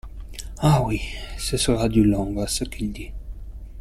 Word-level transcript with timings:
Ah 0.57 0.81
oui, 0.83 0.99
ce 1.37 1.57
sera 1.57 1.87
du 1.87 2.03
long, 2.03 2.39
à 2.41 2.47
ce 2.47 2.63
qu'il 2.63 2.91
dit. 2.91 3.11